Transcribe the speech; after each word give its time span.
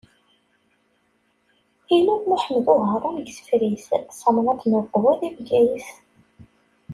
Ilul 1.95 2.21
Muḥemmed 2.29 2.65
Uharun 2.73 3.15
deg 3.19 3.29
Tefrit, 3.37 3.85
tamnaḍt 4.19 4.63
n 4.69 4.71
Uqbu 4.79 5.11
di 5.19 5.29
Bgayet. 5.37 5.89